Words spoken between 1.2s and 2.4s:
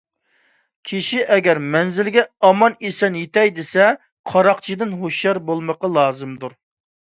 ئەگەر مەنزىلگە